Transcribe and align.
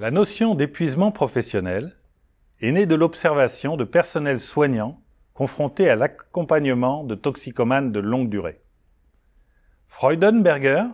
La 0.00 0.10
notion 0.10 0.54
d'épuisement 0.54 1.12
professionnel 1.12 1.94
est 2.62 2.72
née 2.72 2.86
de 2.86 2.94
l'observation 2.94 3.76
de 3.76 3.84
personnels 3.84 4.40
soignants 4.40 4.98
confrontés 5.34 5.90
à 5.90 5.94
l'accompagnement 5.94 7.04
de 7.04 7.14
toxicomanes 7.14 7.92
de 7.92 8.00
longue 8.00 8.30
durée. 8.30 8.62
Freudenberger 9.88 10.84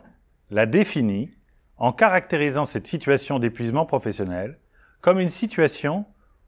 l'a 0.50 0.66
défini 0.66 1.30
en 1.76 1.92
caractérisant 1.92 2.64
cette 2.64 2.88
situation 2.88 3.38
d'épuisement 3.38 3.86
professionnel 3.86 4.58
comme 5.02 5.20
une 5.20 5.28
situation 5.28 6.04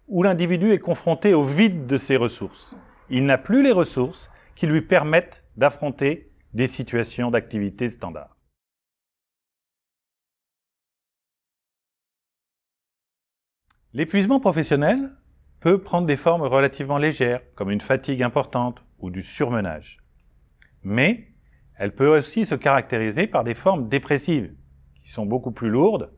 où 0.08 0.24
l'individu 0.24 0.72
est 0.72 0.80
confronté 0.80 1.34
au 1.34 1.44
vide 1.44 1.86
de 1.86 1.96
ses 1.96 2.16
ressources. 2.16 2.74
Il 3.08 3.24
n'a 3.24 3.38
plus 3.38 3.62
les 3.62 3.70
ressources 3.70 4.32
qui 4.56 4.66
lui 4.66 4.80
permettent 4.80 5.44
d'affronter 5.56 6.32
des 6.54 6.66
situations 6.66 7.30
d'activité 7.30 7.88
standard. 7.88 8.37
L'épuisement 13.98 14.38
professionnel 14.38 15.10
peut 15.58 15.82
prendre 15.82 16.06
des 16.06 16.16
formes 16.16 16.42
relativement 16.42 16.98
légères, 16.98 17.40
comme 17.56 17.72
une 17.72 17.80
fatigue 17.80 18.22
importante 18.22 18.80
ou 19.00 19.10
du 19.10 19.22
surmenage. 19.22 19.98
Mais 20.84 21.32
elle 21.74 21.92
peut 21.92 22.16
aussi 22.16 22.44
se 22.44 22.54
caractériser 22.54 23.26
par 23.26 23.42
des 23.42 23.56
formes 23.56 23.88
dépressives, 23.88 24.54
qui 25.02 25.10
sont 25.10 25.26
beaucoup 25.26 25.50
plus 25.50 25.68
lourdes, 25.68 26.12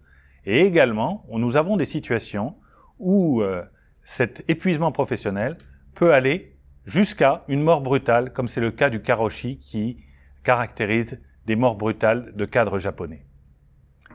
et 0.45 0.61
également, 0.61 1.25
nous 1.31 1.57
avons 1.57 1.79
des 1.79 1.87
situations 1.87 2.55
où 2.99 3.41
euh, 3.41 3.65
cet 4.05 4.45
épuisement 4.47 4.93
professionnel 4.93 5.57
peut 5.95 6.13
aller 6.13 6.59
jusqu'à 6.85 7.45
une 7.49 7.63
mort 7.63 7.81
brutale, 7.81 8.35
comme 8.35 8.49
c'est 8.49 8.61
le 8.61 8.73
cas 8.73 8.91
du 8.91 9.01
karoshi 9.01 9.59
qui 9.59 10.05
caractérise 10.45 11.19
des 11.47 11.57
morts 11.57 11.77
brutales 11.77 12.35
de 12.37 12.45
cadres 12.45 12.79
japonais. 12.79 13.25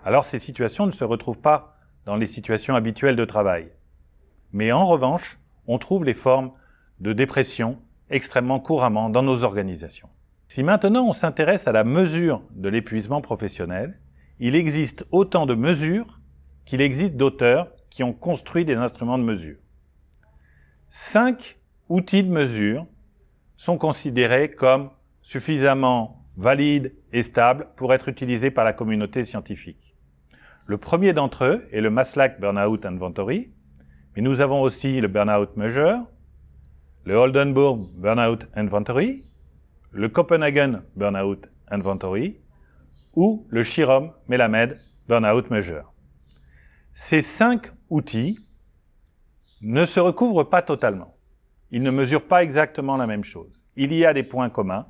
Alors 0.03 0.25
ces 0.25 0.37
situations 0.37 0.85
ne 0.85 0.91
se 0.91 1.03
retrouvent 1.03 1.41
pas 1.41 1.74
dans 2.05 2.15
les 2.15 2.27
situations 2.27 2.75
habituelles 2.75 3.15
de 3.15 3.25
travail. 3.25 3.69
Mais 4.53 4.71
en 4.71 4.85
revanche, 4.85 5.39
on 5.67 5.77
trouve 5.79 6.05
les 6.05 6.13
formes 6.13 6.51
de 6.99 7.13
dépression 7.13 7.79
extrêmement 8.09 8.59
couramment 8.59 9.09
dans 9.09 9.23
nos 9.23 9.43
organisations. 9.43 10.09
Si 10.47 10.63
maintenant 10.63 11.07
on 11.07 11.13
s'intéresse 11.13 11.67
à 11.67 11.71
la 11.71 11.83
mesure 11.83 12.41
de 12.51 12.69
l'épuisement 12.69 13.21
professionnel, 13.21 13.99
il 14.39 14.55
existe 14.55 15.05
autant 15.11 15.45
de 15.45 15.55
mesures 15.55 16.19
qu'il 16.65 16.81
existe 16.81 17.15
d'auteurs 17.15 17.71
qui 17.89 18.03
ont 18.03 18.13
construit 18.13 18.65
des 18.65 18.75
instruments 18.75 19.17
de 19.17 19.23
mesure. 19.23 19.57
Cinq 20.89 21.57
outils 21.89 22.23
de 22.23 22.29
mesure 22.29 22.85
sont 23.57 23.77
considérés 23.77 24.51
comme 24.51 24.89
suffisamment 25.21 26.23
valides 26.37 26.93
et 27.13 27.23
stables 27.23 27.67
pour 27.75 27.93
être 27.93 28.09
utilisés 28.09 28.51
par 28.51 28.65
la 28.65 28.73
communauté 28.73 29.23
scientifique. 29.23 29.94
Le 30.67 30.79
premier 30.79 31.13
d'entre 31.13 31.45
eux 31.45 31.67
est 31.71 31.79
le 31.79 31.91
Maslach 31.91 32.39
Burnout 32.39 32.83
Inventory, 32.87 33.51
mais 34.15 34.23
nous 34.23 34.41
avons 34.41 34.63
aussi 34.63 34.99
le 34.99 35.07
Burnout 35.07 35.55
Measure, 35.55 36.07
le 37.03 37.13
Oldenburg 37.13 37.91
Burnout 37.93 38.47
Inventory, 38.55 39.23
le 39.91 40.09
Copenhagen 40.09 40.81
Burnout 40.95 41.47
Inventory 41.69 42.39
ou 43.13 43.45
le 43.49 43.63
Chirom 43.63 44.11
Melamed 44.27 44.79
Burnout 45.07 45.51
Measure. 45.51 45.93
Ces 46.93 47.21
cinq 47.21 47.71
outils 47.91 48.39
ne 49.61 49.85
se 49.85 49.99
recouvrent 49.99 50.49
pas 50.49 50.63
totalement. 50.63 51.15
Ils 51.69 51.83
ne 51.83 51.91
mesurent 51.91 52.27
pas 52.27 52.41
exactement 52.41 52.97
la 52.97 53.05
même 53.05 53.23
chose. 53.23 53.67
Il 53.75 53.93
y 53.93 54.03
a 54.03 54.15
des 54.15 54.23
points 54.23 54.49
communs, 54.49 54.87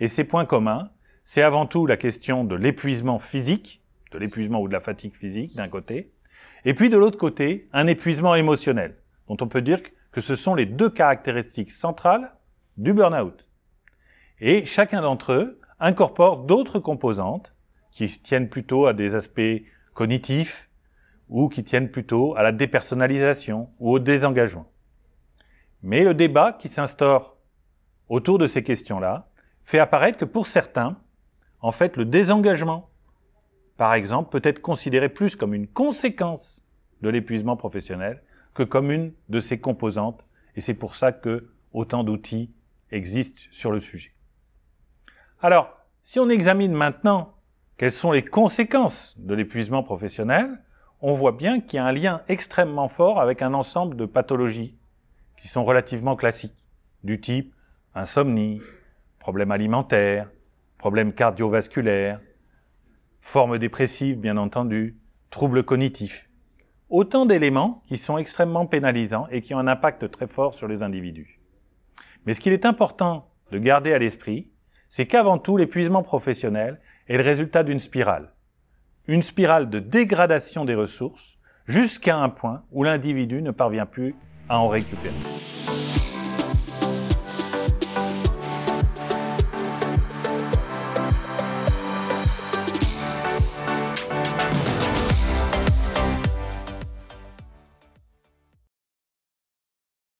et 0.00 0.08
ces 0.08 0.24
points 0.24 0.46
communs, 0.46 0.90
c'est 1.24 1.42
avant 1.42 1.66
tout 1.66 1.86
la 1.86 1.96
question 1.96 2.42
de 2.42 2.56
l'épuisement 2.56 3.20
physique, 3.20 3.81
de 4.12 4.18
l'épuisement 4.18 4.60
ou 4.60 4.68
de 4.68 4.72
la 4.72 4.80
fatigue 4.80 5.14
physique 5.14 5.56
d'un 5.56 5.68
côté, 5.68 6.12
et 6.64 6.74
puis 6.74 6.90
de 6.90 6.96
l'autre 6.96 7.18
côté, 7.18 7.68
un 7.72 7.86
épuisement 7.86 8.34
émotionnel, 8.34 8.96
dont 9.28 9.36
on 9.40 9.48
peut 9.48 9.62
dire 9.62 9.80
que 10.12 10.20
ce 10.20 10.36
sont 10.36 10.54
les 10.54 10.66
deux 10.66 10.90
caractéristiques 10.90 11.72
centrales 11.72 12.32
du 12.76 12.92
burn-out. 12.92 13.46
Et 14.40 14.64
chacun 14.64 15.02
d'entre 15.02 15.32
eux 15.32 15.60
incorpore 15.80 16.44
d'autres 16.44 16.78
composantes 16.78 17.54
qui 17.90 18.08
tiennent 18.08 18.48
plutôt 18.48 18.86
à 18.86 18.92
des 18.92 19.14
aspects 19.14 19.62
cognitifs 19.94 20.68
ou 21.28 21.48
qui 21.48 21.64
tiennent 21.64 21.90
plutôt 21.90 22.36
à 22.36 22.42
la 22.42 22.52
dépersonnalisation 22.52 23.70
ou 23.78 23.92
au 23.92 23.98
désengagement. 23.98 24.66
Mais 25.82 26.04
le 26.04 26.14
débat 26.14 26.52
qui 26.52 26.68
s'instaure 26.68 27.36
autour 28.08 28.38
de 28.38 28.46
ces 28.46 28.62
questions-là 28.62 29.28
fait 29.64 29.78
apparaître 29.78 30.18
que 30.18 30.24
pour 30.24 30.46
certains, 30.46 30.96
en 31.60 31.72
fait, 31.72 31.96
le 31.96 32.04
désengagement 32.04 32.90
par 33.76 33.94
exemple, 33.94 34.30
peut 34.30 34.46
être 34.48 34.60
considéré 34.60 35.08
plus 35.08 35.36
comme 35.36 35.54
une 35.54 35.66
conséquence 35.66 36.64
de 37.00 37.08
l'épuisement 37.08 37.56
professionnel 37.56 38.22
que 38.54 38.62
comme 38.62 38.90
une 38.90 39.12
de 39.28 39.40
ses 39.40 39.58
composantes, 39.58 40.24
et 40.56 40.60
c'est 40.60 40.74
pour 40.74 40.94
ça 40.94 41.12
que 41.12 41.48
autant 41.72 42.04
d'outils 42.04 42.50
existent 42.90 43.42
sur 43.50 43.72
le 43.72 43.80
sujet. 43.80 44.12
Alors, 45.40 45.76
si 46.02 46.20
on 46.20 46.28
examine 46.28 46.72
maintenant 46.72 47.34
quelles 47.76 47.92
sont 47.92 48.12
les 48.12 48.22
conséquences 48.22 49.14
de 49.18 49.34
l'épuisement 49.34 49.82
professionnel, 49.82 50.60
on 51.00 51.12
voit 51.12 51.32
bien 51.32 51.60
qu'il 51.60 51.78
y 51.78 51.80
a 51.80 51.86
un 51.86 51.92
lien 51.92 52.22
extrêmement 52.28 52.88
fort 52.88 53.20
avec 53.20 53.42
un 53.42 53.54
ensemble 53.54 53.96
de 53.96 54.06
pathologies 54.06 54.76
qui 55.36 55.48
sont 55.48 55.64
relativement 55.64 56.14
classiques, 56.14 56.64
du 57.02 57.20
type 57.20 57.52
insomnie, 57.94 58.60
problèmes 59.18 59.50
alimentaires, 59.50 60.28
problèmes 60.78 61.12
cardiovasculaires, 61.12 62.20
forme 63.22 63.58
dépressive 63.58 64.18
bien 64.18 64.36
entendu, 64.36 64.98
troubles 65.30 65.62
cognitifs. 65.62 66.28
Autant 66.90 67.24
d'éléments 67.24 67.82
qui 67.86 67.96
sont 67.96 68.18
extrêmement 68.18 68.66
pénalisants 68.66 69.26
et 69.30 69.40
qui 69.40 69.54
ont 69.54 69.58
un 69.58 69.68
impact 69.68 70.10
très 70.10 70.26
fort 70.26 70.52
sur 70.52 70.68
les 70.68 70.82
individus. 70.82 71.40
Mais 72.26 72.34
ce 72.34 72.40
qu'il 72.40 72.52
est 72.52 72.66
important 72.66 73.30
de 73.50 73.58
garder 73.58 73.94
à 73.94 73.98
l'esprit, 73.98 74.50
c'est 74.90 75.06
qu'avant 75.06 75.38
tout, 75.38 75.56
l'épuisement 75.56 76.02
professionnel 76.02 76.80
est 77.08 77.16
le 77.16 77.22
résultat 77.22 77.62
d'une 77.62 77.78
spirale. 77.78 78.34
Une 79.06 79.22
spirale 79.22 79.70
de 79.70 79.78
dégradation 79.78 80.66
des 80.66 80.74
ressources 80.74 81.38
jusqu'à 81.66 82.18
un 82.18 82.28
point 82.28 82.64
où 82.72 82.84
l'individu 82.84 83.40
ne 83.40 83.52
parvient 83.52 83.86
plus 83.86 84.14
à 84.48 84.58
en 84.58 84.68
récupérer. 84.68 85.14